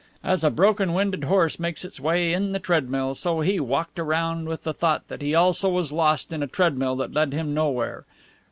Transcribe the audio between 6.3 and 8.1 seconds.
in a treadmill that led him nowhere.